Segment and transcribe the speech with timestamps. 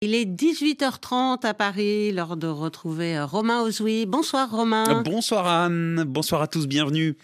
[0.00, 4.06] Il est 18h30 à Paris, l'heure de retrouver euh, Romain Ozoui.
[4.06, 5.02] Bonsoir Romain.
[5.02, 7.16] Bonsoir Anne, bonsoir à tous, bienvenue.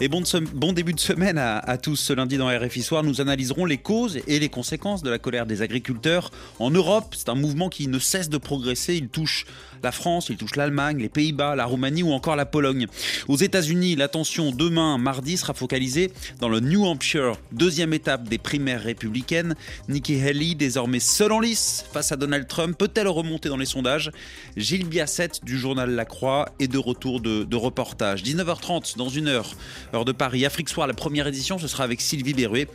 [0.00, 0.24] Et bon,
[0.72, 1.94] début de semaine à, à, tous.
[1.94, 5.46] Ce lundi dans RFI Soir, nous analyserons les causes et les conséquences de la colère
[5.46, 7.14] des agriculteurs en Europe.
[7.16, 8.96] C'est un mouvement qui ne cesse de progresser.
[8.96, 9.46] Il touche
[9.84, 12.86] la France, il touche l'Allemagne, les Pays-Bas, la Roumanie ou encore la Pologne.
[13.28, 18.82] Aux États-Unis, l'attention demain, mardi, sera focalisée dans le New Hampshire, deuxième étape des primaires
[18.82, 19.54] républicaines.
[19.88, 24.10] Nikki Haley, désormais seule en lice face à Donald Trump peut-elle remonter dans les sondages?
[24.56, 28.22] Gilles Biasset du journal La Croix est de retour de, reportage.
[28.22, 29.52] 19h30 dans une heure,
[29.94, 30.44] heure de Paris.
[30.44, 32.68] Afrique Soir, la première édition, ce sera avec Sylvie Berruet.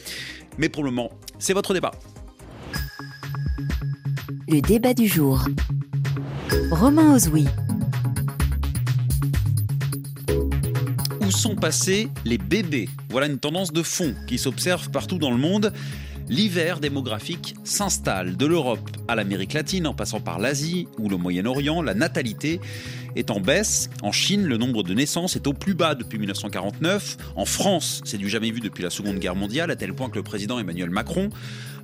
[0.58, 1.92] Mais pour le moment, c'est votre débat.
[4.48, 5.46] Le débat du jour.
[6.72, 7.46] Romain Ozoui.
[11.22, 12.90] Où sont passés les bébés?
[13.10, 15.74] Voilà une tendance de fond qui s'observe partout dans le monde
[16.32, 18.38] l'hiver démographique s'installe.
[18.38, 22.62] De l'Europe à l'Amérique latine, en passant par l'Asie ou le Moyen-Orient, la natalité
[23.18, 23.90] est en baisse.
[24.02, 27.18] En Chine, le nombre de naissances est au plus bas depuis 1949.
[27.36, 30.16] En France, c'est du jamais vu depuis la Seconde Guerre mondiale, à tel point que
[30.16, 31.30] le président Emmanuel Macron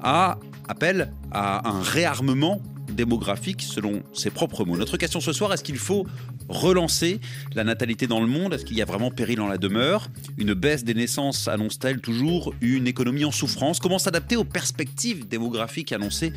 [0.02, 0.40] a
[0.70, 4.78] appelle à un réarmement démographique selon ses propres mots.
[4.78, 6.06] Notre question ce soir, est-ce qu'il faut
[6.50, 7.20] relancer
[7.54, 8.54] la natalité dans le monde?
[8.54, 10.08] Est-ce qu'il y a vraiment péril en la demeure?
[10.38, 13.80] Une baisse des naissances annonce-t-elle toujours une économie en souffrance?
[13.80, 16.34] Comment s'adapter aux perspectives démographiques annoncées?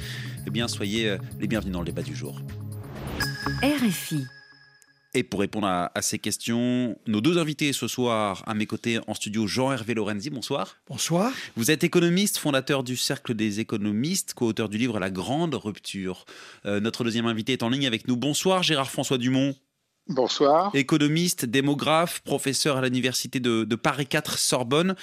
[0.47, 2.41] Eh bien, soyez euh, les bienvenus dans le débat du jour.
[3.62, 4.27] RFI.
[5.12, 9.14] Et pour répondre à, ces questions, nos deux invités ce soir à mes côtés en
[9.14, 10.77] studio, Jean-Hervé Lorenzi, bonsoir.
[10.89, 11.33] Bonsoir.
[11.56, 16.27] Vous êtes économiste, fondateur du Cercle des économistes, co-auteur du livre La Grande Rupture.
[16.64, 18.17] Euh, notre deuxième invité est en ligne avec nous.
[18.17, 19.56] Bonsoir Gérard François Dumont.
[20.11, 20.75] Bonsoir.
[20.75, 24.97] Économiste, démographe, professeur à l'université de, Paris 4 Sorbonne.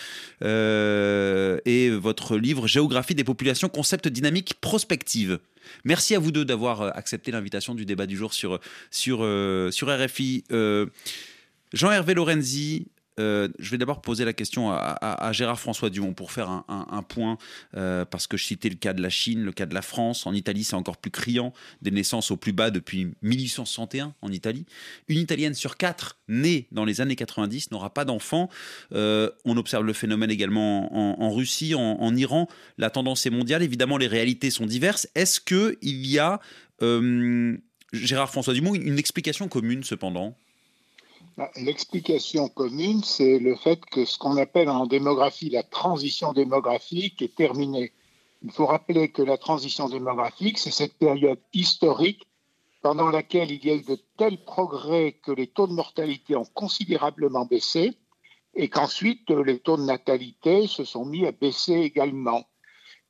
[0.43, 5.39] Euh, et votre livre Géographie des populations, concept dynamique prospective.
[5.85, 8.59] Merci à vous deux d'avoir euh, accepté l'invitation du débat du jour sur,
[8.91, 10.43] sur, euh, sur RFI.
[11.73, 12.87] Jean-Hervé Lorenzi,
[13.19, 17.37] euh, je vais d'abord poser la question à, Gérard François Dumont pour faire un, point,
[17.75, 20.27] euh, parce que je citais le cas de la Chine, le cas de la France.
[20.27, 24.65] En Italie, c'est encore plus criant, des naissances au plus bas depuis 1861 en Italie.
[25.07, 28.49] Une Italienne sur quatre née dans les années 90 n'aura pas d'enfant.
[28.93, 32.47] Euh, on observe le phénomène également en, Russie, en, Iran.
[32.77, 33.63] La tendance est mondiale.
[33.63, 35.07] Évidemment, les réalités sont diverses.
[35.15, 36.39] Est-ce qu'il y a,
[37.93, 40.37] Gérard François Dumont, une explication commune cependant?
[41.55, 47.35] L'explication commune, c'est le fait que ce qu'on appelle en démographie la transition démographique est
[47.35, 47.93] terminée.
[48.43, 52.27] Il faut rappeler que la transition démographique, c'est cette période historique
[52.81, 56.45] pendant laquelle il y a eu de tels progrès que les taux de mortalité ont
[56.45, 57.97] considérablement baissé
[58.55, 62.43] et qu'ensuite les taux de natalité se sont mis à baisser également.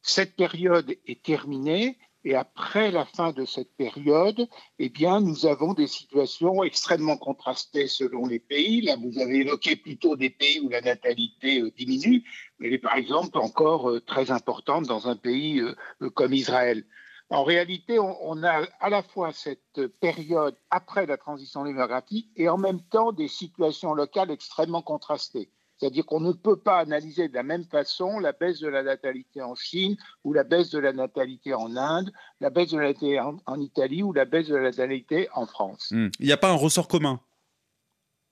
[0.01, 4.49] Cette période est terminée et après la fin de cette période,
[4.79, 8.81] eh bien, nous avons des situations extrêmement contrastées selon les pays.
[8.81, 12.25] Là, vous avez évoqué plutôt des pays où la natalité euh, diminue,
[12.59, 16.83] mais elle est par exemple encore euh, très importante dans un pays euh, comme Israël.
[17.29, 22.57] En réalité, on, a à la fois cette période après la transition démographique et en
[22.57, 25.49] même temps des situations locales extrêmement contrastées.
[25.77, 29.41] C'est-à-dire qu'on ne peut pas analyser de la même façon la baisse de la natalité
[29.41, 33.19] en Chine ou la baisse de la natalité en Inde, la baisse de la natalité
[33.19, 35.89] en, Italie ou la baisse de la natalité en France.
[35.91, 36.09] Hmm.
[36.19, 37.19] Il n'y a pas un ressort commun?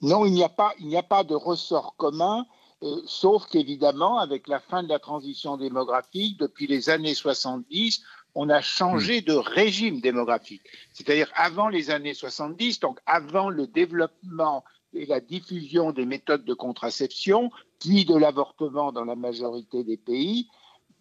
[0.02, 2.46] Non, il n'y a, pas, il n'y a pas de ressort commun.
[2.84, 8.02] Euh, sauf qu'évidemment, avec la fin de la transition démographique, depuis les années 70,
[8.34, 9.26] on a changé hmm.
[9.26, 10.64] de régime démographique.
[10.94, 14.64] C'est-à-dire avant les années 70, donc avant le développement
[14.96, 20.48] et la diffusion des méthodes de contraception, puis de l'avortement dans la majorité des pays,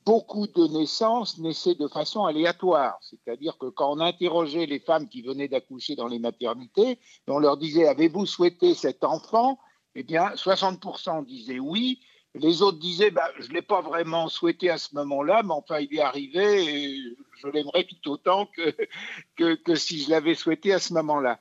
[0.05, 2.99] beaucoup de naissances naissaient de façon aléatoire.
[3.01, 7.57] C'est-à-dire que quand on interrogeait les femmes qui venaient d'accoucher dans les maternités, on leur
[7.57, 9.59] disait Avez-vous souhaité cet enfant?
[9.95, 12.01] Eh bien, 60% disaient oui.
[12.35, 15.79] Les autres disaient bah, Je ne l'ai pas vraiment souhaité à ce moment-là, mais enfin,
[15.79, 18.49] il est arrivé et je l'aimerais tout autant
[19.37, 21.39] que, si je l'avais souhaité à ce moment-là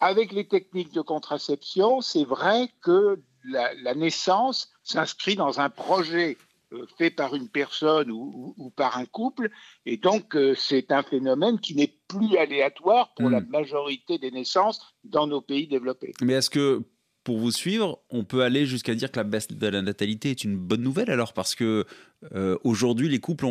[0.00, 6.36] avec les techniques de contraception, c'est vrai que la, naissance s'inscrit dans un projet
[6.72, 9.50] euh, fait par une personne ou, par un couple,
[9.86, 13.48] et donc euh, c'est un phénomène qui n'est plus aléatoire pour la hmm.
[13.50, 16.12] majorité des naissances dans nos pays développés.
[16.22, 16.82] Mais est-ce que
[17.24, 20.42] pour vous suivre, on peut aller jusqu'à dire que la baisse de la natalité est
[20.42, 21.32] une bonne nouvelle alors?
[21.34, 21.86] Parce que
[22.34, 23.46] euh, aujourd'hui les couples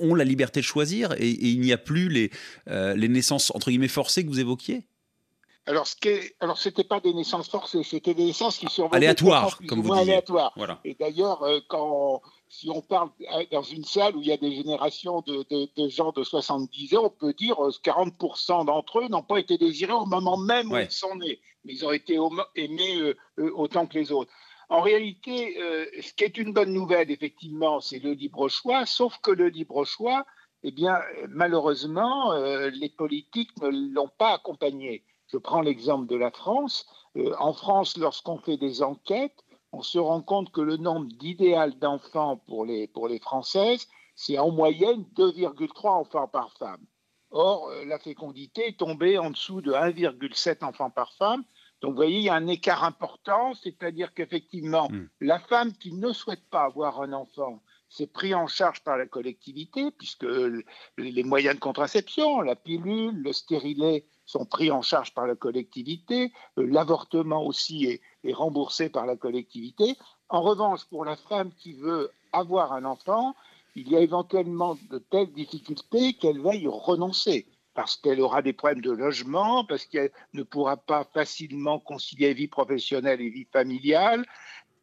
[0.00, 2.30] ont, la liberté de choisir et, il n'y a plus les,
[2.66, 4.86] les naissances entre guillemets forcées que vous évoquiez?
[5.66, 5.96] Alors, ce
[6.40, 10.14] alors, c'était pas des naissances forcées, c'était des naissances qui survenaient aléatoires, comme vous disiez.
[10.14, 10.52] Aléatoires.
[10.84, 13.10] Et d'ailleurs, euh, quand si on parle
[13.52, 15.46] dans une salle où il y a des générations de,
[15.88, 19.92] gens de 70 ans, on peut dire que 40% d'entre eux n'ont pas été désirés
[19.92, 21.40] au moment même où ils sont nés.
[21.64, 22.18] Mais ils ont été
[22.56, 23.14] aimés
[23.54, 24.30] autant que les autres.
[24.68, 25.56] En réalité,
[26.02, 29.84] ce qui est une bonne nouvelle, effectivement, c'est le libre choix, sauf que le libre
[29.86, 30.26] choix,
[30.62, 31.00] eh bien,
[31.30, 35.04] malheureusement, les politiques ne l'ont pas accompagné.
[35.32, 36.86] Je prends l'exemple de la France.
[37.16, 41.78] Euh, en France, lorsqu'on fait des enquêtes, on se rend compte que le nombre d'idéal
[41.78, 46.84] d'enfants pour les, pour les Françaises, c'est en moyenne 2,3 enfants par femme.
[47.30, 51.44] Or, euh, la fécondité est tombée en dessous de 1,7 enfants par femme.
[51.80, 55.08] Donc, vous voyez, il y a un écart important, c'est-à-dire qu'effectivement, hmm.
[55.20, 57.62] la femme qui ne souhaite pas avoir un enfant,
[57.94, 60.26] c'est pris en charge par la collectivité, puisque
[60.96, 66.32] les moyens de contraception, la pilule, le stérilet sont pris en charge par la collectivité,
[66.58, 68.00] euh, l'avortement aussi est,
[68.32, 69.96] remboursé par la collectivité.
[70.30, 73.34] En revanche, pour la femme qui veut avoir un enfant,
[73.74, 78.52] il y a éventuellement de telles difficultés qu'elle va y renoncer parce qu'elle aura des
[78.52, 84.26] problèmes de logement, parce qu'elle ne pourra pas facilement concilier vie professionnelle et vie familiale,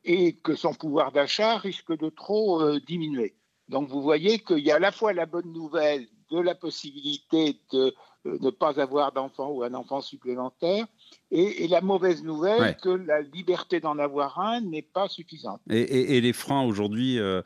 [0.03, 3.35] et que son pouvoir d'achat risque de trop euh, diminuer.
[3.67, 7.59] Donc vous voyez qu'il y a à la fois la bonne nouvelle de la possibilité
[7.71, 7.93] de
[8.25, 10.85] euh, ne pas avoir d'enfant ou un enfant supplémentaire,
[11.31, 15.61] et, la mauvaise nouvelle que la liberté d'en avoir un n'est pas suffisante.
[15.69, 17.41] Et, les freins aujourd'hui euh,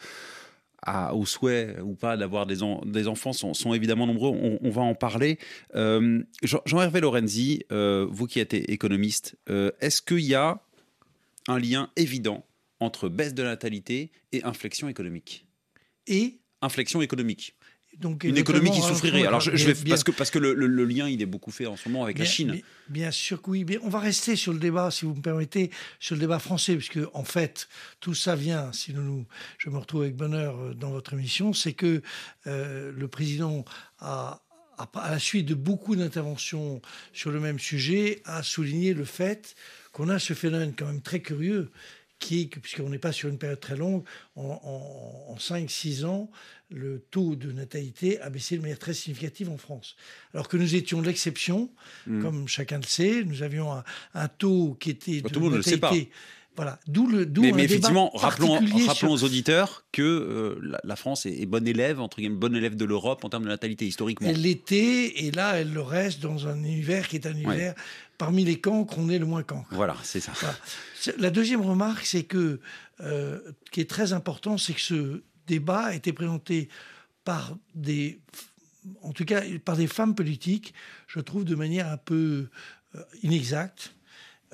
[1.14, 4.96] au souhait ou pas d'avoir des, des, enfants sont, sont, évidemment nombreux, on, va en
[4.96, 5.38] parler.
[5.74, 10.62] Jean-Hervé Lorenzi, vous qui êtes économiste, est-ce qu'il y a
[11.48, 12.46] un lien évident
[12.80, 15.48] entre baisse de natalité et inflexion économique.
[16.08, 17.56] Et Inflexion économique.
[18.00, 19.26] Donc, une économie qui souffrirait.
[19.28, 21.88] Alors, je, vais, parce que, parce que le, lien, il est beaucoup fait en ce
[21.90, 22.62] moment avec la Chine.
[22.90, 23.66] Bien, sûr que oui.
[23.84, 25.70] on va rester sur le débat, si vous me permettez,
[26.00, 27.68] sur le débat français, puisque en fait,
[28.00, 29.26] tout ça vient, si nous,
[29.60, 32.02] je me retrouve avec bonheur euh, dans votre émission, c'est que
[32.48, 33.64] euh, le président
[34.00, 34.43] a,
[34.78, 36.82] à la suite de beaucoup d'interventions
[37.14, 39.56] sur le même sujet, a souligné le fait
[39.92, 41.72] qu'on a ce phénomène quand même très curieux,
[42.24, 44.04] qui est que, puisqu'on n'est pas sur une période très longue,
[44.36, 46.32] en, 5-6 ans,
[46.70, 49.96] le taux de natalité a baissé de manière très significative en France.
[50.34, 51.70] Alors que nous étions l'exception,
[52.08, 52.22] hmm.
[52.22, 53.84] comme chacun le sait, nous avions
[54.14, 56.12] un, taux qui était bah, de tout le monde natalité, ne le sait pas.
[56.56, 57.26] Voilà, d'où le.
[57.40, 62.18] mais, mais effectivement, rappelons, rappelons aux auditeurs que euh, la, France est, bonne élève, entre
[62.18, 64.28] guillemets, bonne élève de l'Europe en termes de natalité historiquement.
[64.30, 67.74] Elle l'était, et là, elle le reste dans un univers qui est un univers
[68.18, 69.68] parmi les cancres, on est le moins cancre.
[69.72, 70.32] Voilà, c'est ça.
[71.18, 72.60] La deuxième remarque, c'est que,
[73.02, 73.40] euh,
[73.72, 76.70] qui est très important, c'est que ce débat a été présenté
[77.24, 78.20] par des,
[79.02, 80.74] en tout cas, par des femmes politiques,
[81.08, 82.48] je trouve de manière un peu
[82.96, 83.94] euh, inexacte.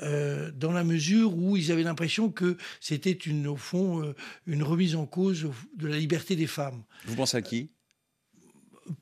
[0.02, 4.16] Euh, dans la mesure où ils avaient l'impression que c'était une, au fond euh,
[4.48, 5.48] une remise en cause
[5.78, 6.84] de la liberté des femmes.
[7.06, 7.70] Vous pensez à qui?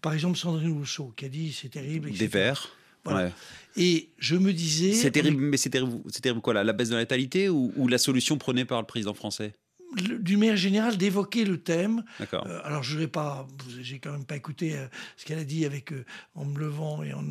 [0.01, 2.11] Par exemple, Sandrine Rousseau, qui a dit c'est terrible.
[2.11, 2.77] Des Verts
[3.11, 3.31] voilà.
[3.75, 4.94] Et je me disais.
[4.94, 7.97] C'est terrible, mais c'est terrible, terrible, quoi La baisse de la natalité ou, ou la
[7.97, 9.53] solution prônée par le président français?
[9.95, 12.03] D'une manière générale, d'évoquer le thème.
[12.21, 13.47] Euh, alors, je n'ai pas,
[13.81, 16.05] j'ai quand même pas écouté euh, ce qu'elle a dit avec, euh,
[16.35, 17.25] en me levant et en,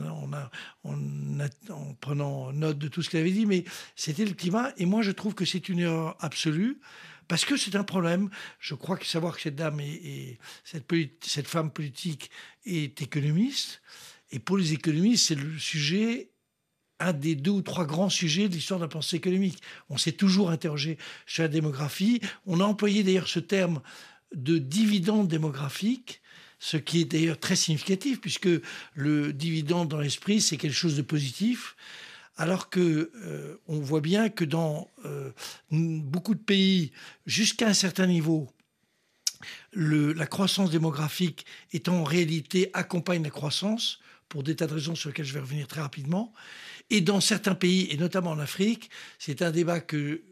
[0.84, 3.64] en, prenant note de tout ce qu'elle avait dit, mais
[3.94, 4.72] c'était le climat.
[4.78, 6.80] Et moi, je trouve que c'est une erreur absolue.
[7.28, 8.30] Parce que c'est un problème.
[8.60, 10.86] Je crois que savoir que cette dame et cette,
[11.22, 12.30] cette femme politique
[12.64, 13.82] est économiste.
[14.30, 16.30] Et pour les économistes, c'est le sujet
[17.00, 19.62] un des deux ou trois grands sujets de l'histoire de la pensée économique.
[19.90, 22.20] On s'est toujours interrogé sur la démographie.
[22.46, 23.80] On a employé d'ailleurs ce terme
[24.34, 26.22] de dividende démographique,
[26.58, 28.48] ce qui est d'ailleurs très significatif, puisque
[28.94, 31.76] le dividende dans l'esprit, c'est quelque chose de positif,
[32.36, 35.30] alors que euh, on voit bien que dans euh,
[35.70, 36.92] beaucoup de pays,
[37.26, 38.50] jusqu'à un certain niveau,
[39.74, 45.10] la croissance démographique est en réalité accompagne la croissance pour des tas de raisons sur
[45.10, 46.32] lesquelles je vais revenir très rapidement.
[46.90, 50.23] Et dans certains pays, et notamment en Afrique, c'est un débat que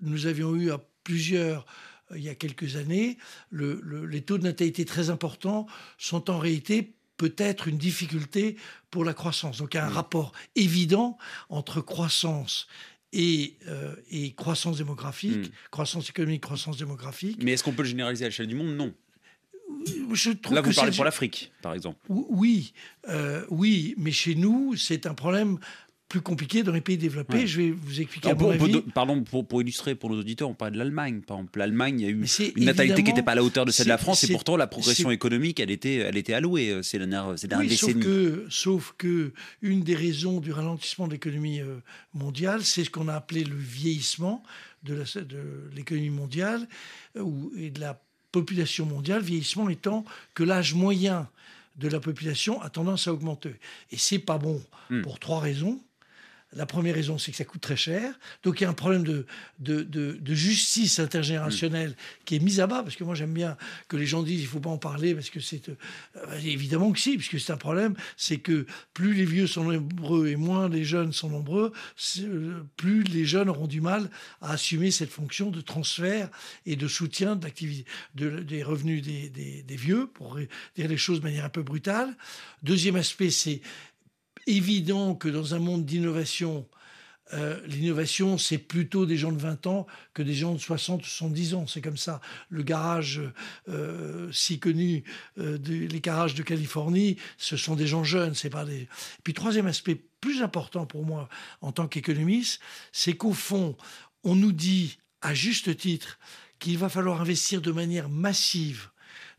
[0.00, 1.66] nous avions eu à plusieurs
[2.10, 3.18] euh, il y a quelques années.
[3.50, 5.66] les taux de natalité très importants
[5.98, 8.56] sont en réalité peut-être une difficulté
[8.90, 9.58] pour la croissance.
[9.58, 12.66] Donc il y a un rapport évident entre croissance
[13.12, 15.70] et, euh, et croissance démographique, hmm.
[15.70, 17.38] croissance économique, croissance démographique.
[17.42, 18.74] Mais est-ce qu'on peut le généraliser à l'échelle du monde?
[18.74, 18.92] Non.
[20.12, 21.98] Je trouve Là, vous parlez pour l'Afrique, par exemple.
[22.08, 22.72] Oui,
[23.08, 25.58] euh, oui, mais chez nous, c'est un problème
[26.12, 27.46] plus compliqué dans les pays développés.
[27.46, 28.82] Je vais vous expliquer à mon avis.
[28.94, 31.22] pardon, pour, illustrer pour nos auditeurs, on parle de l'Allemagne.
[31.22, 33.64] Par exemple, l'Allemagne, il y a eu une natalité qui n'était pas à la hauteur
[33.64, 36.68] de celle de la France, et pourtant la progression économique, elle était, elle était allouée
[36.68, 37.94] euh, ces dernières, ces dernières décennies.
[37.94, 41.78] Sauf que, sauf que une des raisons du ralentissement de l'économie euh,
[42.12, 44.42] mondiale, c'est ce qu'on a appelé le vieillissement
[44.82, 45.02] de
[45.74, 46.68] l'économie mondiale,
[47.16, 47.24] euh,
[47.56, 47.98] et de la
[48.32, 50.04] population mondiale, vieillissement étant
[50.34, 51.30] que l'âge moyen
[51.76, 53.54] de la population a tendance à augmenter.
[53.90, 55.00] Et c'est pas bon hmm.
[55.00, 55.80] pour trois raisons.
[56.54, 58.18] La première raison, c'est que ça coûte très cher.
[58.42, 59.26] Donc il y a un problème de,
[59.58, 62.24] de, justice intergénérationnelle mm.
[62.24, 63.56] qui est mis à bas, parce que moi j'aime bien
[63.88, 65.68] que les gens disent il ne faut pas en parler, parce que c'est...
[65.68, 65.74] Euh,
[66.44, 70.36] évidemment que si, puisque c'est un problème, c'est que plus les vieux sont nombreux et
[70.36, 71.72] moins les jeunes sont nombreux,
[72.18, 76.28] euh, plus les jeunes auront du mal à assumer cette fonction de transfert
[76.66, 79.28] et de soutien de des revenus des,
[79.62, 80.38] des vieux, pour
[80.76, 82.14] dire les choses de manière un peu brutale.
[82.62, 83.60] Deuxième aspect, c'est
[84.46, 86.66] évident que dans un monde d'innovation,
[87.34, 91.06] euh, l'innovation, c'est plutôt des gens de 20 ans que des gens de 60 ou
[91.06, 91.66] 70 ans.
[91.66, 92.20] C'est comme ça.
[92.50, 93.20] Le garage
[93.68, 95.04] euh, si connu,
[95.38, 98.34] euh, les garages de Californie, ce sont des gens jeunes.
[98.34, 98.88] C'est pas des.
[99.24, 101.28] puis troisième aspect plus important pour moi
[101.62, 102.60] en tant qu'économiste,
[102.92, 103.76] c'est qu'au fond,
[104.24, 106.18] on nous dit à juste titre
[106.58, 108.90] qu'il va falloir investir de manière massive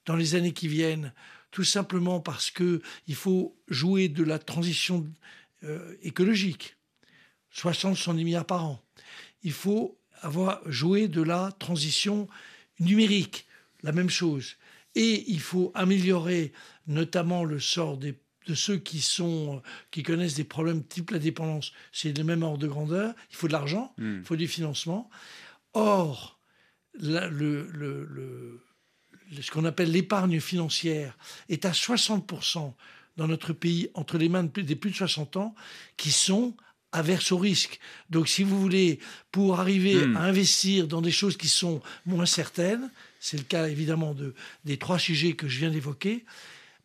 [0.06, 1.14] dans les années qui viennent
[1.54, 2.82] tout simplement parce qu'il
[3.14, 5.08] faut jouer de la transition
[5.64, 6.76] euh, écologique,
[7.56, 8.84] 60-70 milliards par an.
[9.44, 12.28] Il faut avoir joué de la transition
[12.80, 13.46] numérique,
[13.84, 14.56] la même chose.
[14.96, 16.54] Et il faut améliorer
[16.88, 18.16] notamment le sort de
[18.56, 21.72] ceux qui, sont, qui connaissent des problèmes type la dépendance.
[21.92, 23.14] C'est le même ordre de grandeur.
[23.30, 24.18] Il faut de l'argent, hmm.
[24.22, 25.08] il faut du financement.
[25.74, 26.40] Or,
[27.00, 28.60] le,
[29.42, 31.18] ce qu'on appelle l'épargne financière
[31.50, 32.74] est à 60%
[33.18, 35.56] dans notre pays entre les mains des plus de 60 ans
[35.98, 36.56] qui sont
[36.92, 37.80] averses au risque.
[38.10, 39.00] Donc si vous voulez,
[39.32, 40.18] pour arriver hmm.
[40.18, 44.34] à investir dans des choses qui sont moins certaines, c'est le cas évidemment de,
[44.66, 46.26] des trois sujets que je viens d'évoquer,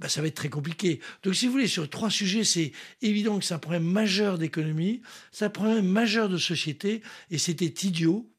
[0.00, 1.00] ben, ça va être très compliqué.
[1.24, 5.02] Donc, si vous voulez, sur trois sujets, c'est évident que c'est un problème majeur d'économie,
[5.32, 8.30] c'est un problème majeur de société, et c'était idiot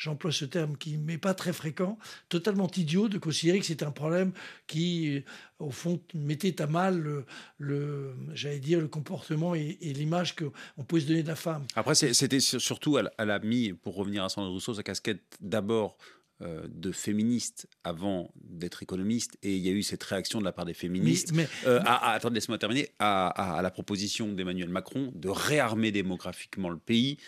[0.00, 1.98] j'emploie ce terme qui n'est pas très fréquent,
[2.30, 4.32] totalement idiot de considérer que c'est un problème
[4.66, 5.20] qui, euh,
[5.58, 7.24] au fond, mettait à mal
[7.58, 11.66] le, j'allais dire, le comportement et, l'image qu'on pouvait se donner de la femme.
[11.74, 15.98] Après, c'était surtout, elle, a mis, pour revenir à Sandrine Rousseau, sa casquette d'abord
[16.40, 20.52] euh, de féministe avant d'être économiste, et il y a eu cette réaction de la
[20.52, 21.32] part des féministes.
[21.34, 22.88] Mais, euh, attendez, laisse-moi terminer.
[22.98, 27.18] À, la proposition d'Emmanuel Macron de réarmer démographiquement le pays.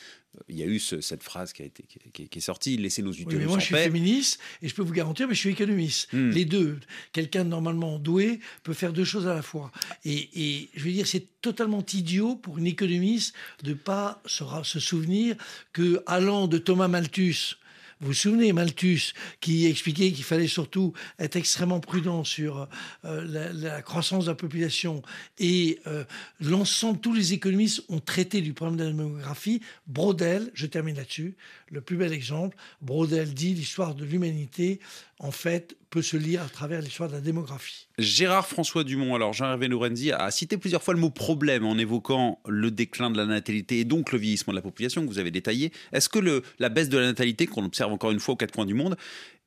[0.49, 3.35] Il y a eu cette phrase qui, a été, qui, est sortie laissez nos utérus
[3.35, 6.13] oui, mais moi, je suis féministe et je peux vous garantir, mais je suis économiste.
[6.13, 6.31] Hmm.
[6.31, 6.79] Les deux.
[7.13, 9.71] Quelqu'un normalement doué peut faire deux choses à la fois.
[10.05, 14.81] Et, et je veux dire, c'est totalement idiot pour une économiste de pas se, se
[14.81, 15.37] souvenir
[15.73, 17.57] que allant de Thomas Malthus
[18.03, 22.69] vous vous souvenez, Malthus, qui expliquait qu'il fallait surtout être extrêmement prudent sur
[23.05, 25.03] euh, la, croissance de la population
[25.39, 26.03] et euh,
[26.41, 29.61] l'ensemble, tous les économistes ont traité du problème de la démographie.
[29.87, 31.37] Brodel, je termine là-dessus,
[31.71, 34.81] le plus bel exemple, Brodel dit l'histoire de l'humanité,
[35.23, 37.87] en fait, peut se lire à travers l'histoire de la démographie.
[37.97, 42.41] Gérard François Dumont, alors Jean-Hervé Lorenzi a cité plusieurs fois le mot problème en évoquant
[42.47, 45.31] le déclin de la natalité et donc le vieillissement de la population que vous avez
[45.31, 45.73] détaillé.
[45.93, 48.53] Est-ce que le, la baisse de la natalité qu'on observe encore une fois aux quatre
[48.53, 48.97] coins du monde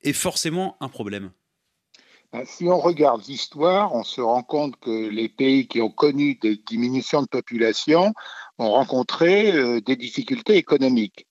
[0.01, 1.32] est forcément un problème?
[2.32, 6.36] Ben, si on regarde l'histoire, on se rend compte que les pays qui ont connu
[6.41, 8.13] des diminutions de population
[8.58, 11.27] ont rencontré euh, des difficultés économiques.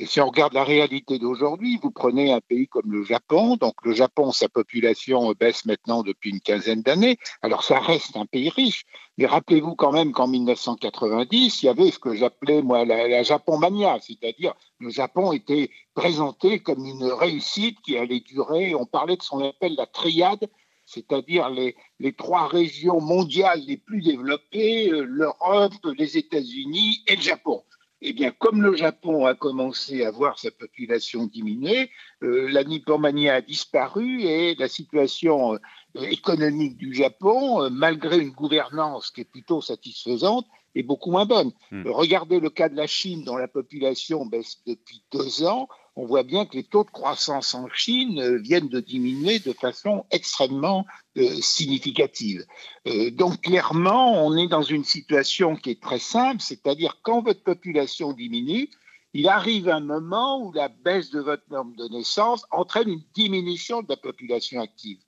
[0.00, 3.74] Et si on regarde la réalité d'aujourd'hui, vous prenez un pays comme le Japon, donc
[3.84, 8.48] le Japon, sa population baisse maintenant depuis une quinzaine d'années, alors ça reste un pays
[8.48, 8.84] riche,
[9.16, 13.22] mais rappelez-vous quand même qu'en 1990, il y avait ce que j'appelais moi la,
[13.58, 19.22] mania, c'est-à-dire le Japon était présenté comme une réussite qui allait durer, on parlait de
[19.22, 20.48] ce qu'on appelle la triade,
[20.86, 27.22] c'est-à-dire les, les, trois régions mondiales les plus développées, euh, l'Europe, les États-Unis et le
[27.22, 27.64] Japon
[28.00, 31.90] eh bien, comme le Japon a commencé à voir sa population diminuer,
[32.22, 35.58] euh, la nippomanie a disparu et la situation euh,
[36.02, 41.50] économique du Japon, euh, malgré une gouvernance qui est plutôt satisfaisante, est beaucoup moins bonne.
[41.72, 41.82] Hmm.
[41.86, 46.22] Regardez le cas de la Chine, dont la population baisse depuis deux ans on voit
[46.22, 50.86] bien que les taux de croissance en Chine euh, viennent de diminuer de façon extrêmement
[51.16, 52.46] euh, significative.
[52.86, 57.42] Euh, donc clairement, on est dans une situation qui est très simple, c'est-à-dire quand votre
[57.42, 58.70] population diminue,
[59.12, 63.82] il arrive un moment où la baisse de votre norme de naissance entraîne une diminution
[63.82, 65.00] de la population active.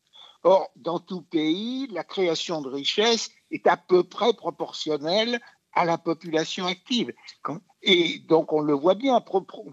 [0.43, 5.39] Or, dans tout pays, la création de richesse est à peu près proportionnelle
[5.75, 7.13] à la population active.
[7.83, 9.23] Et donc, on le voit bien.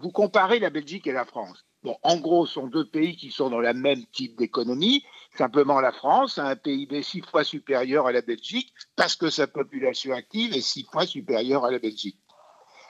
[0.00, 1.64] Vous comparez la Belgique et la France.
[1.82, 5.04] Bon, en gros, ce sont deux pays qui sont dans le même type d'économie.
[5.36, 9.46] Simplement, la France a un PIB six fois supérieur à la Belgique parce que sa
[9.46, 12.18] population active est six fois supérieure à la Belgique.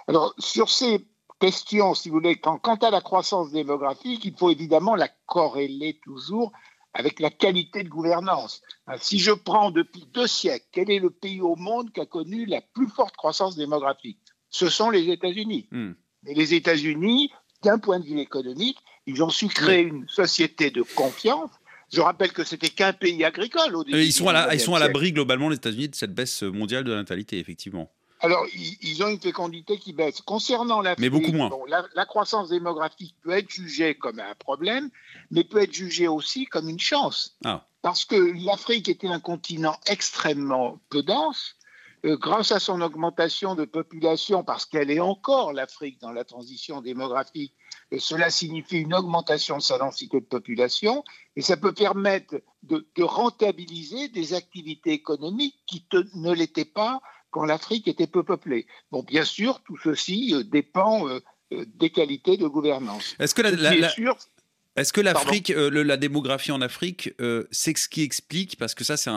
[0.07, 1.07] Alors, sur ces
[1.39, 6.53] questions, si vous voulez, quant à la croissance démographique, il faut évidemment la corréler toujours
[6.99, 8.61] avec la qualité de gouvernance.
[8.87, 12.07] Hein, si je prends depuis deux siècles, quel est le pays au monde qui a
[12.07, 14.19] connu la plus forte croissance démographique?
[14.51, 15.69] Ce sont les États-Unis.
[15.71, 15.93] Hmm.
[16.25, 17.31] Mais les États-Unis,
[17.63, 21.51] d'un point de vue économique, ils ont su créer une société de confiance
[21.91, 24.03] je rappelle que c'était qu'un pays agricole au début.
[24.03, 27.91] Ils sont à l'abri globalement, les États-Unis, de cette baisse mondiale de la natalité, effectivement.
[28.21, 30.21] Alors, ils, ont une fécondité qui baisse.
[30.23, 31.51] Concernant l'Afrique, mais beaucoup moins.
[31.69, 34.91] la, croissance démographique peut être jugée comme un problème,
[35.31, 37.37] mais peut être jugée aussi comme une chance.
[37.45, 37.65] Ah.
[37.83, 41.55] Parce que l'Afrique était un continent extrêmement peu dense.
[42.05, 46.81] Euh, grâce à son augmentation de population, parce qu'elle est encore l'Afrique dans la transition
[46.81, 47.55] démographique,
[47.91, 51.03] et cela signifie une augmentation de sa densité de population,
[51.35, 55.85] et ça peut permettre de, rentabiliser des activités économiques qui
[56.15, 58.67] ne l'étaient pas quand l'Afrique était peu peuplée.
[58.91, 61.21] Bon, bien sûr, tout ceci euh, dépend euh,
[61.53, 63.17] euh, des qualités de gouvernance.
[63.19, 63.75] Est-ce que la,
[64.77, 67.11] est-ce que l'Afrique, la démographie en Afrique,
[67.51, 69.11] c'est ce qui explique, parce que ça, c'est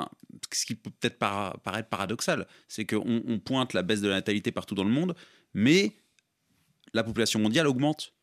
[0.53, 4.51] ce qui peut peut-être paraître paradoxal, c'est qu'on on pointe la baisse de la natalité
[4.51, 5.15] partout dans le monde,
[5.53, 5.96] mais
[6.94, 8.13] la population mondiale augmente.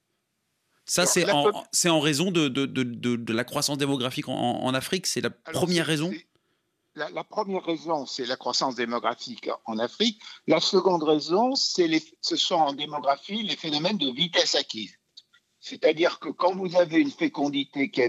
[0.84, 1.52] Ça, c'est en,
[1.86, 6.10] en, raison de, de, de, la croissance démographique en, Afrique C'est la première raison
[6.98, 10.20] la, première raison, c'est la croissance démographique en Afrique.
[10.46, 11.88] La seconde raison, c'est
[12.20, 14.94] ce sont en démographie les phénomènes de vitesse acquise.
[15.60, 18.02] C'est-à-dire que quand vous avez une fécondité qui,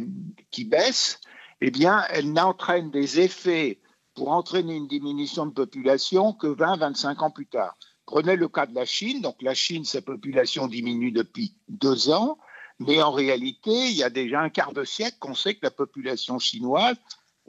[0.52, 1.20] qui baisse,
[1.62, 3.82] eh bien, elle n'entraîne des effets
[4.16, 7.78] pour entraîner une diminution de population que 20-25 ans plus tard.
[8.06, 9.22] Prenez le cas de la Chine.
[9.22, 12.38] Donc la Chine, sa population diminue depuis deux ans.
[12.80, 15.72] Mais en réalité, il y a déjà un quart de siècle qu'on sait que la
[15.72, 16.96] population chinoise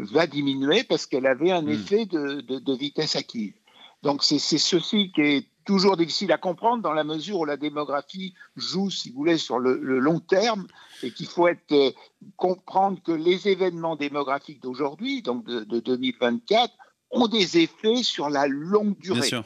[0.01, 1.71] va diminuer parce qu'elle avait un hmm.
[1.71, 3.55] effet de, vitesse acquise.
[4.03, 8.35] Donc c'est ceci qui est toujours difficile à comprendre dans la mesure où la démographie
[8.57, 10.67] joue, si vous voulez, sur le, long terme
[11.03, 11.91] et qu'il faut être, euh,
[12.37, 16.73] comprendre que les événements démographiques d'aujourd'hui, donc de, 2024,
[17.11, 19.21] ont des effets sur la longue durée.
[19.21, 19.45] Bien sûr.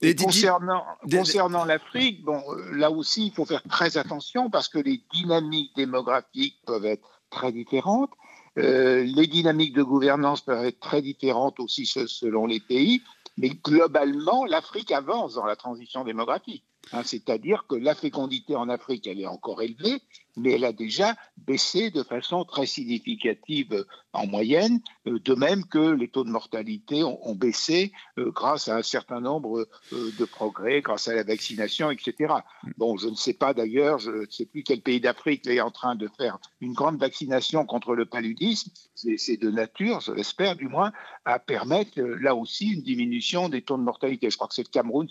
[0.00, 4.78] Et concernant, concernant l'Afrique, bon, euh, là aussi, il faut faire très attention parce que
[4.78, 8.10] les dynamiques démographiques peuvent être très différentes.
[8.58, 13.02] Euh, les dynamiques de gouvernance peuvent être très différentes aussi selon les pays,
[13.36, 16.64] mais globalement, l'Afrique avance dans la transition démographique.
[16.92, 20.02] Hein, c'est-à-dire que la fécondité en Afrique, elle est encore élevée,
[20.38, 25.78] mais elle a déjà baissé de façon très significative en moyenne, euh, de même que
[25.78, 30.80] les taux de mortalité ont, baissé euh, grâce à un certain nombre euh, de progrès,
[30.80, 32.34] grâce à la vaccination, etc.
[32.76, 35.70] Bon, je ne sais pas d'ailleurs, je ne sais plus quel pays d'Afrique est en
[35.70, 38.70] train de faire une grande vaccination contre le paludisme.
[38.94, 40.92] C'est de nature, je l'espère du moins,
[41.24, 44.30] à permettre là aussi une diminution des taux de mortalité.
[44.30, 45.06] Je crois que c'est le Cameroun,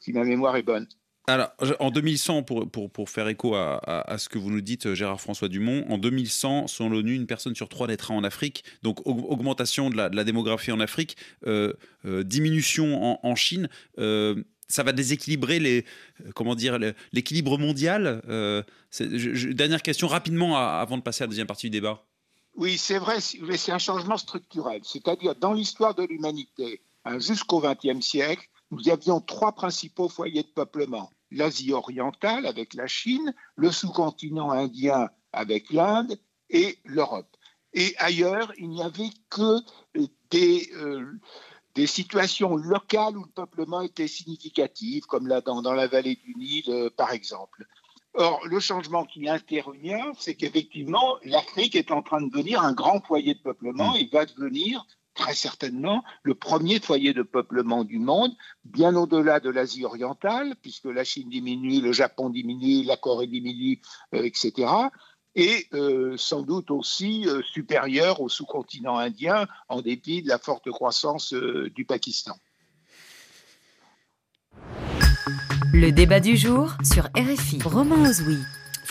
[0.00, 0.86] si ma mémoire est bonne.
[1.28, 5.48] Alors, en 2100, pour, pour, faire écho à, ce que vous nous dites, euh, Gérard-François
[5.48, 8.64] Dumont, en 2100, selon l'ONU, une personne sur trois naîtra en Afrique.
[8.82, 13.68] Donc, augmentation de la, démographie en Afrique, euh, euh, diminution en, Chine.
[13.96, 15.84] ça va déséquilibrer les,
[16.34, 16.78] comment dire,
[17.12, 18.22] l'équilibre mondial.
[19.00, 22.04] dernière question rapidement avant de passer à la deuxième partie du débat.
[22.56, 24.80] Oui, c'est vrai, c'est un changement structurel.
[24.84, 30.48] C'est-à-dire, dans l'histoire de l'humanité, hein, jusqu'au XXe siècle, nous avions trois principaux foyers de
[30.48, 31.10] peuplement.
[31.30, 37.36] L'Asie orientale avec la Chine, le sous-continent indien avec l'Inde et l'Europe.
[37.74, 39.58] Et ailleurs, il n'y avait que
[40.30, 41.20] des, euh,
[41.74, 46.34] des situations locales où le peuplement était significatif, comme là dans, dans la vallée du
[46.34, 47.66] Nil, euh, par exemple.
[48.14, 53.04] Or, le changement qui intervient, c'est qu'effectivement, l'Afrique est en train de devenir un grand
[53.04, 58.32] foyer de peuplement et va devenir très certainement le premier foyer de peuplement du monde,
[58.64, 63.80] bien au-delà de l'Asie orientale, puisque la Chine diminue, le Japon diminue, la Corée diminue,
[64.14, 64.70] euh, etc.
[65.34, 70.70] Et euh, sans doute aussi euh, supérieur au sous-continent indien, en dépit de la forte
[70.70, 72.36] croissance du Pakistan.
[75.72, 77.62] Le débat du jour sur RFI.
[77.64, 78.38] Romain Ozoui.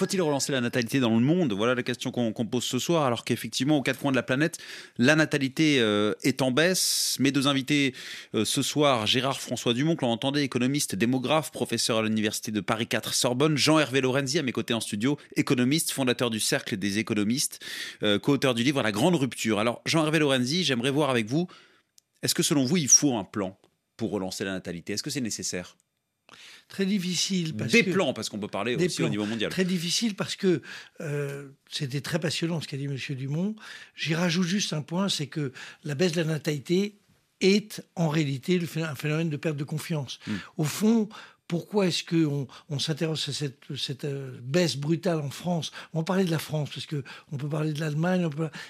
[0.01, 1.53] Faut-il relancer la natalité dans le monde?
[1.53, 4.57] Voilà la question qu'on pose ce soir, alors qu'effectivement, aux quatre coins de la planète,
[4.97, 7.17] la natalité euh, est en baisse.
[7.19, 7.93] Mes deux invités
[8.33, 12.61] euh, ce soir, Gérard François Dumont, que l'on entendait, économiste, démographe, professeur à l'université de
[12.61, 16.97] Paris 4 Sorbonne, Jean-Hervé Lorenzi à mes côtés en studio, économiste, fondateur du Cercle des
[16.97, 17.59] économistes,
[18.01, 19.59] euh, co-auteur du livre La Grande Rupture.
[19.59, 21.47] Alors, Jean-Hervé Lorenzi, j'aimerais voir avec vous,
[22.23, 23.55] est-ce que selon vous, il faut un plan
[23.97, 24.93] pour relancer la natalité?
[24.93, 25.75] Est-ce que c'est nécessaire?
[26.67, 27.55] Très difficile.
[27.55, 29.51] Parce des plans, parce qu'on peut parler aussi au niveau mondial.
[29.51, 30.61] Très difficile parce que
[31.01, 32.97] euh, c'était très passionnant ce qu'a dit M.
[33.09, 33.55] Dumont.
[33.95, 35.51] J'y rajoute juste un point, c'est que
[35.83, 36.97] la baisse de la natalité
[37.41, 40.19] est en réalité un phénomène de perte de confiance.
[40.27, 40.35] Hmm.
[40.57, 41.09] Au fond,
[41.51, 45.73] pourquoi est-ce qu'on on, s'intéresse à cette, euh, baisse brutale en France?
[45.93, 48.29] On va parler de la France, parce qu'on peut parler de l'Allemagne,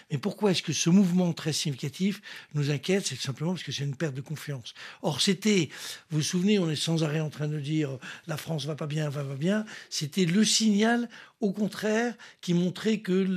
[0.10, 2.24] mais pourquoi est-ce que ce mouvement très significatif
[2.56, 3.06] nous inquiète?
[3.06, 4.74] C'est simplement parce que c'est une perte de confiance.
[5.04, 5.70] Or, c'était,
[6.10, 8.88] vous vous souvenez, on est sans arrêt en train de dire la France va pas
[8.88, 9.64] bien, va pas bien.
[9.92, 11.08] C'était le signal
[11.42, 13.28] au contraire, qui montrait que,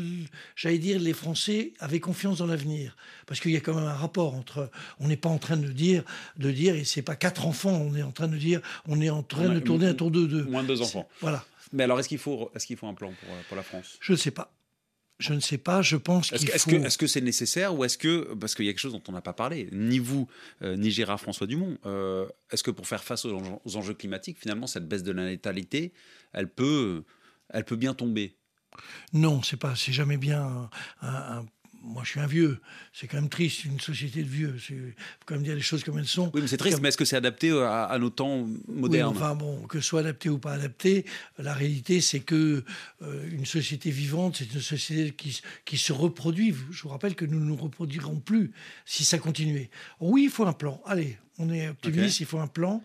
[0.54, 2.96] j'allais dire, les Français avaient confiance dans l'avenir.
[3.26, 4.70] Parce qu'il y a quand même un rapport entre.
[5.00, 6.04] On n'est pas en train de dire,
[6.36, 9.10] de dire, et c'est pas quatre enfants, on est en train de dire, on est
[9.10, 10.44] en train de tourner un tour de deux.
[10.44, 11.08] Moins de deux enfants.
[11.20, 11.44] Voilà.
[11.72, 13.96] Mais alors, est-ce qu'il faut, est qu'il faut un plan pour, pour la France?
[14.00, 14.52] Je ne sais pas.
[15.20, 16.70] Je ne sais pas, je pense qu'il est-ce faut...
[16.70, 19.12] Est-ce que c'est nécessaire ou est-ce que, parce qu'il y a quelque chose dont on
[19.12, 20.28] n'a pas parlé, ni vous,
[20.62, 24.38] euh, ni Gérard François Dumont, euh, est-ce que pour faire face aux, aux, enjeux climatiques,
[24.40, 25.92] finalement, cette baisse de la natalité,
[26.32, 27.04] elle peut
[27.50, 28.36] elle peut bien tomber.
[29.12, 30.68] Non, c'est pas, c'est jamais bien
[31.84, 32.60] moi, je suis un vieux.
[32.92, 34.54] C'est quand même triste, une société de vieux.
[34.70, 36.30] Il faut quand même dire les choses comme elles sont.
[36.34, 39.62] Oui, mais c'est triste, mais est-ce que c'est adapté à, nos temps modernes Enfin, bon,
[39.66, 41.04] que ce soit adapté ou pas adapté,
[41.38, 42.64] la réalité, c'est que
[43.02, 46.54] euh, une société vivante, c'est une société qui, qui se reproduit.
[46.70, 48.52] Je vous rappelle que nous ne nous reproduirons plus
[48.86, 49.70] si ça continuait.
[50.00, 50.80] Oui, il faut un plan.
[50.86, 52.82] Allez, on est optimiste, il faut un plan.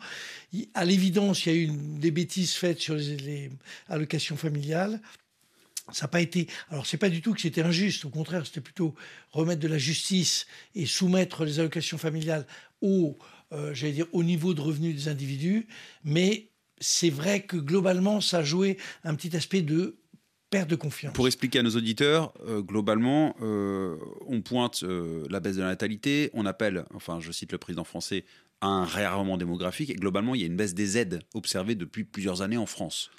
[0.73, 3.51] À l'évidence, il y a eu des bêtises faites sur les
[3.87, 4.99] allocations familiales.
[5.91, 6.47] Ça n'a pas été.
[6.69, 8.05] Alors, c'est pas du tout que c'était injuste.
[8.05, 8.95] Au contraire, c'était plutôt
[9.31, 12.45] remettre de la justice et soumettre les allocations familiales
[12.81, 13.17] au,
[13.51, 15.67] euh, j'allais dire, au niveau de revenus des individus.
[16.03, 16.49] Mais
[16.79, 19.97] c'est vrai que globalement, ça a joué un petit aspect de
[20.49, 21.13] perte de confiance.
[21.13, 26.31] Pour expliquer à nos auditeurs, euh, globalement, euh, on pointe la baisse de la natalité,
[26.33, 28.25] on appelle, enfin, je cite le président français,
[28.61, 32.41] un réarmement démographique, et globalement, il y a une baisse des aides observée depuis plusieurs
[32.41, 33.11] années en France.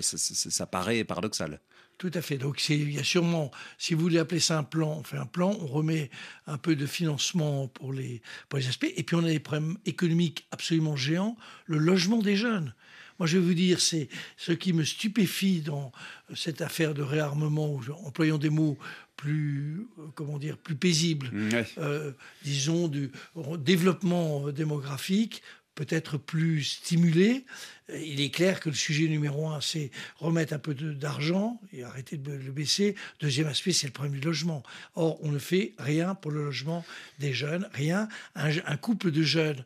[0.00, 1.60] ça paraît paradoxal.
[1.98, 2.38] Tout à fait.
[2.38, 5.26] Donc il y a sûrement, si vous voulez appeler ça un plan, on fait un
[5.26, 6.10] plan, on remet
[6.46, 9.76] un peu de financement pour les, pour les aspects, et puis on a des problèmes
[9.84, 12.72] économiques absolument géants, le logement des jeunes.
[13.18, 15.90] Moi, je vais vous dire, c'est ce qui me stupéfie dans
[16.36, 18.78] cette affaire de réarmement, employant des mots
[19.16, 21.32] plus, euh, comment dire, plus paisibles,
[21.78, 22.12] euh,
[22.44, 23.10] disons, du
[23.58, 25.42] développement démographique,
[25.78, 27.44] peut-être plus stimulé.
[27.88, 32.16] Il est clair que le sujet numéro un, c'est remettre un peu d'argent et arrêter
[32.16, 32.96] de le baisser.
[33.20, 34.64] Deuxième aspect, c'est le problème du logement.
[34.96, 36.84] Or, on ne fait rien pour le logement
[37.20, 38.08] des jeunes, rien.
[38.34, 39.64] Un, couple de jeunes,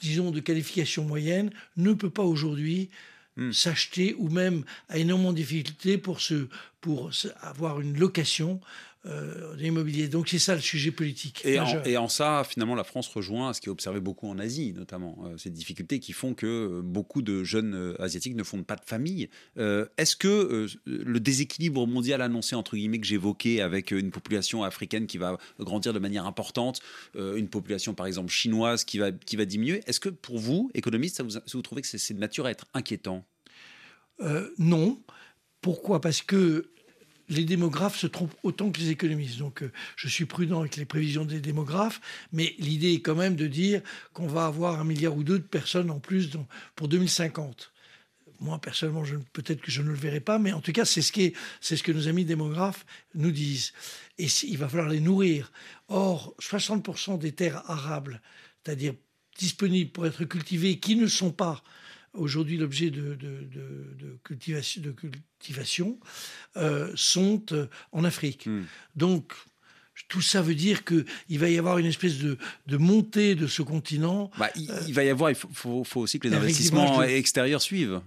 [0.00, 2.90] disons de qualification moyenne, ne peut pas aujourd'hui
[3.38, 3.52] hmm.
[3.52, 6.48] s'acheter ou même à énormément de difficultés pour, se,
[6.82, 8.60] pour avoir une location
[9.06, 11.42] euh, Donc c'est ça le sujet politique.
[11.44, 14.38] Et en, et en, ça, finalement, la France rejoint ce qui est observé beaucoup en
[14.38, 15.18] Asie, notamment.
[15.24, 18.76] Euh, ces difficultés qui font que euh, beaucoup de jeunes euh, asiatiques ne fondent pas
[18.76, 19.28] de famille.
[19.56, 25.18] Est-ce que le déséquilibre mondial annoncé, entre guillemets, que j'évoquais, avec une population africaine qui
[25.18, 26.80] va grandir de manière importante,
[27.14, 31.16] une population, par exemple, chinoise qui va, qui va diminuer, est-ce que pour vous, économiste,
[31.16, 33.24] ça vous, vous trouvez que c'est de nature à être inquiétant?
[34.58, 35.00] Non.
[35.60, 36.00] Pourquoi?
[36.00, 36.70] Parce que
[37.28, 39.38] les démographes se trompent autant que les économistes.
[39.38, 42.00] Donc euh, je suis prudent avec les prévisions des démographes,
[42.32, 45.44] mais l'idée est quand même de dire qu'on va avoir un milliard ou deux de
[45.44, 46.30] personnes en plus
[46.74, 47.72] pour 2050.
[48.40, 51.32] Moi, personnellement, peut-être que je ne le verrai pas, mais en tout cas, c'est ce,
[51.60, 52.84] ce que nos amis démographes
[53.14, 53.72] nous disent.
[54.18, 55.50] Et il va falloir les nourrir.
[55.88, 58.20] Or, 60% des terres arables,
[58.62, 58.92] c'est-à-dire
[59.38, 61.62] disponibles pour être cultivées, qui ne sont pas
[62.16, 65.98] aujourd'hui l'objet de, de, cultivation, de cultivation
[66.56, 68.46] euh, sont euh, en Afrique.
[68.46, 68.64] Hmm.
[68.94, 69.32] Donc,
[70.08, 72.36] tout ça veut dire qu'il va y avoir une espèce de,
[72.76, 74.30] montée de ce continent.
[74.38, 78.00] Bah, il, va y avoir, il faut, faut aussi que les investissements extérieurs suivent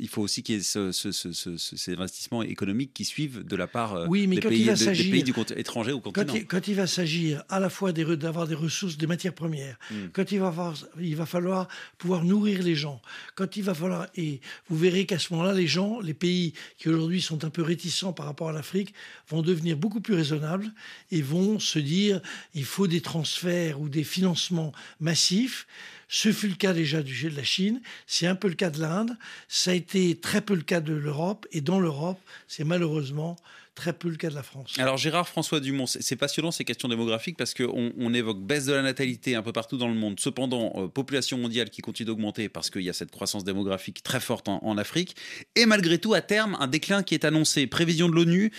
[0.00, 4.06] il faut aussi qu'il y ait ces investissements économiques qui suivent de la part euh,
[4.08, 6.34] des, pays, du étranger ou continent.
[6.48, 10.08] Quand il, va s'agir à la fois d'avoir des ressources, des matières premières, hmm.
[10.12, 11.68] quand il va, il va falloir
[11.98, 13.00] pouvoir nourrir les gens,
[13.34, 16.88] quand il va falloir, et vous verrez qu'à ce moment-là, les gens, les pays qui
[16.88, 18.94] aujourd'hui sont un peu réticents par rapport à l'Afrique,
[19.28, 20.72] vont devenir beaucoup plus raisonnables
[21.10, 22.20] et vont se dire
[22.54, 25.66] il faut des transferts ou des financements massifs.
[26.12, 28.80] Ce fut le cas déjà du de la Chine, c'est un peu le cas de
[28.80, 32.18] l'Inde, ça a été très peu le cas de l'Europe, et dans l'Europe,
[32.48, 33.36] c'est malheureusement
[33.80, 34.74] très peu le cas de la France.
[34.78, 38.72] Alors Gérard François Dumont, c'est passionnant ces questions démographiques parce qu'on on évoque baisse de
[38.72, 40.20] la natalité un peu partout dans le monde.
[40.20, 44.20] Cependant, euh, population mondiale qui continue d'augmenter parce qu'il y a cette croissance démographique très
[44.20, 45.16] forte en, Afrique.
[45.56, 47.66] Et malgré tout, à terme, un déclin qui est annoncé.
[47.66, 48.52] Prévision de l'ONU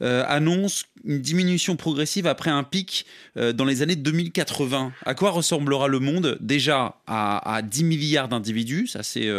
[0.00, 4.92] euh, annonce une diminution progressive après un pic euh, dans les années 2080.
[5.04, 6.38] À quoi ressemblera le monde?
[6.40, 9.30] Déjà à, à 10 milliards d'individus, ça c'est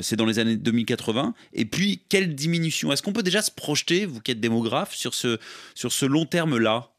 [0.00, 1.34] c'est dans les années 2080.
[1.52, 2.92] Et puis, quelle diminution?
[2.92, 5.38] Est-ce qu'on peut déjà se projeter, vous qui êtes démographe sur ce,
[5.74, 6.90] sur ce long terme-là?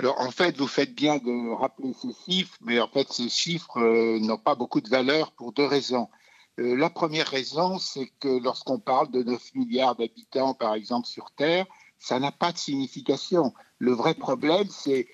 [0.00, 3.78] Alors en fait, vous faites bien de rappeler ces chiffres, mais en fait ces chiffres
[3.78, 6.08] euh, n'ont pas beaucoup de valeur pour deux raisons.
[6.56, 11.66] la première raison, c'est que lorsqu'on parle de 9 milliards d'habitants, par exemple, sur Terre,
[11.98, 13.52] ça n'a pas de signification.
[13.78, 15.06] Le vrai problème, c'est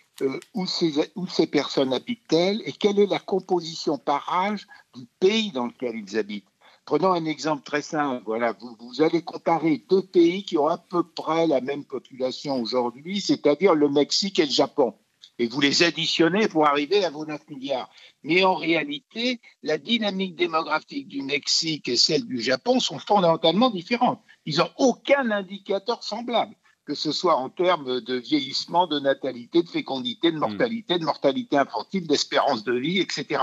[0.54, 5.52] où, ces, où, ces, personnes habitent-elles et quelle est la composition par âge du pays
[5.52, 6.48] dans lequel ils habitent.
[6.84, 8.22] Prenons un exemple très simple.
[8.26, 12.60] Voilà, vous, vous, allez comparer deux pays qui ont à peu près la même population
[12.60, 14.94] aujourd'hui, c'est-à-dire le Mexique et le Japon.
[15.38, 17.90] Et vous les additionnez pour arriver à vos 9 milliards.
[18.22, 24.22] Mais en réalité, la dynamique démographique du Mexique et celle du Japon sont fondamentalement différentes.
[24.46, 26.54] Ils n'ont aucun indicateur semblable
[26.86, 31.58] que ce soit en termes de vieillissement, de natalité, de fécondité, de mortalité, de mortalité
[31.58, 33.40] infantile, d'espérance de vie, etc.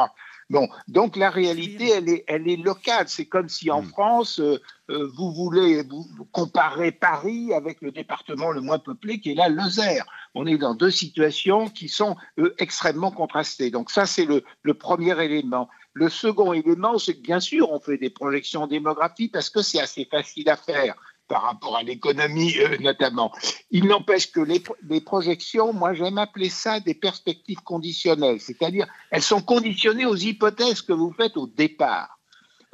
[0.50, 3.08] Bon, donc la réalité, elle est, elle est locale.
[3.08, 3.88] C'est comme si en hmm.
[3.88, 9.32] France, euh, euh, vous voulez vous comparer Paris avec le département le moins peuplé qui
[9.32, 10.06] est là, Lozère.
[10.36, 13.72] On est dans deux situations qui sont euh, extrêmement contrastées.
[13.72, 15.70] Donc ça, c'est le, le premier élément.
[15.94, 19.80] Le second élément, c'est que bien sûr, on fait des projections démographiques parce que c'est
[19.80, 20.96] assez facile à faire
[21.28, 23.32] par rapport à l'économie euh, notamment.
[23.72, 29.22] Il n'empêche que les, les, projections, moi j'aime appeler ça des perspectives conditionnelles, c'est-à-dire elles
[29.22, 32.20] sont conditionnées aux hypothèses que vous faites au départ.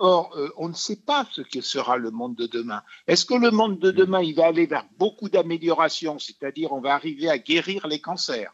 [0.02, 2.82] Or, euh, on ne sait pas ce que sera le monde de demain.
[3.08, 6.94] Est-ce que le monde de demain, il va aller vers beaucoup d'améliorations, c'est-à-dire on va
[6.94, 8.54] arriver à guérir les cancers,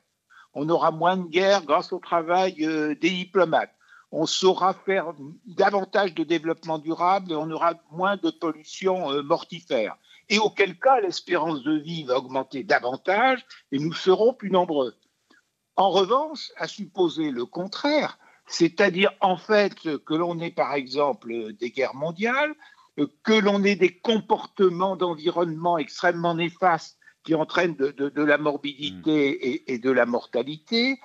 [0.55, 3.71] on aura moins de guerres grâce au travail euh, des diplomates,
[4.11, 5.13] on saura faire
[5.45, 9.97] davantage de développement durable et on aura moins de pollution euh, mortifère.
[10.29, 14.95] Et auquel cas, l'espérance de vie va augmenter davantage et nous serons plus nombreux.
[15.75, 21.71] En revanche, à supposer le contraire, c'est-à-dire en fait que l'on ait par exemple des
[21.71, 22.55] guerres mondiales,
[23.23, 29.79] que l'on ait des comportements d'environnement extrêmement néfastes qui entraînent de, la morbidité et, et,
[29.79, 30.99] de la mortalité,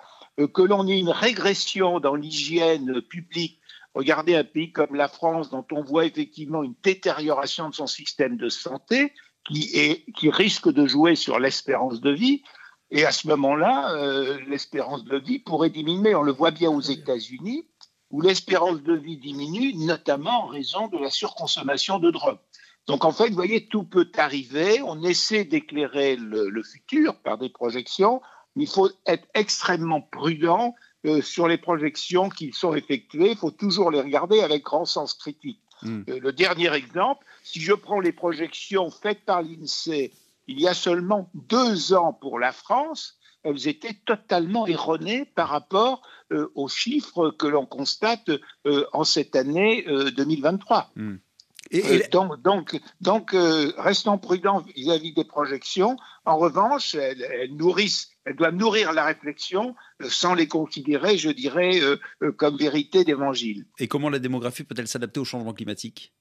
[0.47, 3.61] que l'on ait une régression dans l'hygiène publique.
[3.95, 8.37] Regardez un pays comme la France, dont on voit effectivement une détérioration de son système
[8.37, 9.13] de santé,
[9.49, 12.43] qui, risque de jouer sur l'espérance de vie.
[12.91, 16.15] Et à ce moment-là, euh, l'espérance de vie pourrait diminuer.
[16.15, 17.67] On le voit bien aux États-Unis,
[18.11, 22.39] où l'espérance de vie diminue, notamment en raison de la surconsommation de drogue.
[22.87, 24.83] Donc en fait, vous voyez, tout peut arriver.
[24.83, 28.21] On essaie d'éclairer le, futur par des projections
[28.57, 30.75] il faut être extrêmement prudent
[31.07, 33.31] euh, sur les projections qui sont effectuées.
[33.31, 35.61] Il faut toujours les regarder avec grand sens critique.
[35.83, 36.03] Hmm.
[36.09, 40.13] Euh, le dernier exemple, si je prends les projections faites par l'INSEE
[40.47, 46.03] il y a seulement deux ans pour la France, elles étaient totalement erronées par rapport
[46.33, 48.31] euh, aux chiffres que l'on constate
[48.93, 49.85] en cette année
[50.17, 50.91] 2023.
[51.71, 55.97] Et, euh, donc, donc, donc euh, restons prudents vis-à-vis des projections.
[56.25, 61.81] En revanche, elles, nourrissent, elles doivent nourrir la réflexion euh, sans les considérer, je dirais,
[62.37, 63.67] comme vérité d'évangile.
[63.79, 66.13] Et comment la démographie peut-elle s'adapter au changement climatique?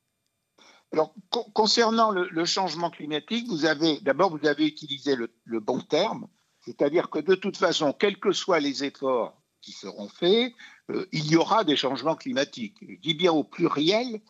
[0.91, 1.13] Alors,
[1.53, 6.27] concernant le, changement climatique, vous avez d'abord vous avez utilisé le, le bon terme,
[6.61, 10.51] c'est-à-dire que de toute façon, quels que soient les efforts qui seront faits,
[11.11, 12.77] il y aura des changements climatiques.
[12.81, 14.21] Je dis bien au pluriel,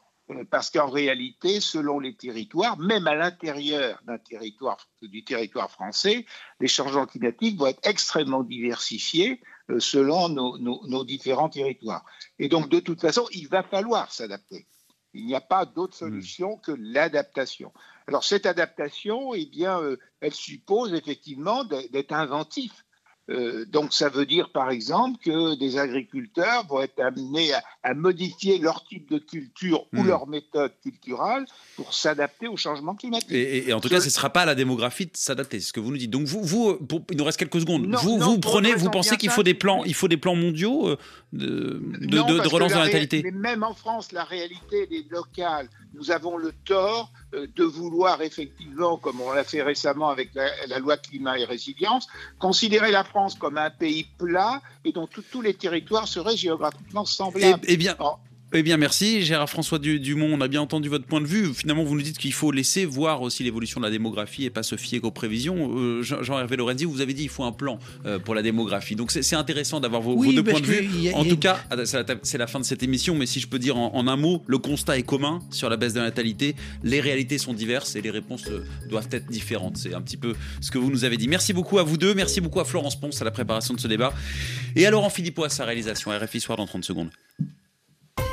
[0.49, 6.25] parce qu'en réalité, selon les territoires, même à l'intérieur d'un territoire, du territoire français,
[6.59, 12.05] les changements climatiques vont être extrêmement diversifiés euh, selon nos, différents territoires.
[12.37, 14.67] Et donc, de toute façon, il va falloir s'adapter.
[15.13, 16.09] Il n'y a pas d'autre hmm.
[16.09, 17.73] solution que l'adaptation.
[18.07, 22.85] Alors, cette adaptation, eh bien, euh, elle suppose effectivement d'être inventif
[23.29, 27.51] euh, donc ça veut dire par exemple que des agriculteurs vont être amenés
[27.83, 30.07] à, modifier leur type de culture ou hmm.
[30.07, 33.31] leur méthode culturelle pour s'adapter au changement climatique.
[33.31, 35.73] Et, en tout cas, ce ne sera pas à la démographie de s'adapter, c'est ce
[35.73, 36.11] que vous nous dites.
[36.11, 37.85] Donc vous, vous il nous reste quelques secondes.
[38.01, 40.97] vous, vous prenez, vous pensez qu'il faut des plans, il faut des plans mondiaux euh,
[41.33, 43.21] de, de, relance de la natalité.
[43.23, 45.69] Mais même en France, la réalité est locale.
[45.99, 50.79] Nous avons le tort euh, de vouloir effectivement, comme on l'a fait récemment avec la,
[50.79, 52.07] loi climat et résilience,
[52.39, 57.63] considérer la France comme un pays plat et dont tous les territoires seraient géographiquement semblables.
[57.67, 57.89] Eh, eh
[58.51, 60.29] eh bien, merci Gérard François Dumont.
[60.33, 61.53] On a bien entendu votre point de vue.
[61.53, 64.63] Finalement, vous nous dites qu'il faut laisser voir aussi l'évolution de la démographie et pas
[64.63, 65.71] se fier qu'aux prévisions.
[65.77, 68.95] Euh, Jean-Hervé Lorenzi, vous avez dit qu'il faut un plan euh, pour la démographie.
[68.95, 71.13] Donc, c'est intéressant d'avoir vos, deux points de vue.
[71.13, 73.77] en tout cas, ah, c'est la, fin de cette émission, mais si je peux dire
[73.77, 76.55] en, un mot, le constat est commun sur la baisse de la natalité.
[76.83, 79.77] Les réalités sont diverses et les réponses euh, doivent être différentes.
[79.77, 81.27] C'est un petit peu ce que vous nous avez dit.
[81.27, 82.15] Merci beaucoup à vous deux.
[82.15, 84.11] Merci beaucoup à Florence Ponce à la préparation de ce débat.
[84.75, 86.09] Et à Laurent Philippot à sa réalisation.
[86.09, 87.09] RFI Soir dans 30 secondes.